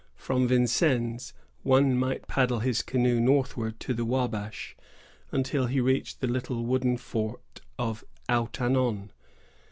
From 0.15 0.47
Vincennes 0.47 1.31
one 1.61 1.95
might 1.95 2.25
paddle 2.27 2.57
his 2.61 2.81
canoe 2.81 3.19
northward 3.19 3.75
up 3.87 3.95
the 3.95 4.03
Wabash, 4.03 4.75
until 5.31 5.67
he 5.67 5.79
reached 5.79 6.21
the 6.21 6.27
little 6.27 6.65
wooden 6.65 6.97
fort 6.97 7.61
of 7.77 8.03
Ouatanon. 8.27 9.11